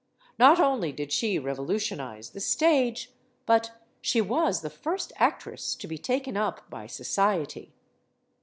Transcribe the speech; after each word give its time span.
Not 0.39 0.59
only 0.59 0.91
did 0.91 1.11
she 1.11 1.37
revolutionize 1.37 2.31
the 2.31 2.39
stage, 2.39 3.11
but 3.45 3.79
she 4.01 4.19
was 4.19 4.61
the 4.61 4.69
first 4.71 5.13
actress 5.17 5.75
to 5.75 5.85
be 5.87 5.99
taken 5.99 6.35
up 6.35 6.67
by 6.71 6.87
society. 6.87 7.71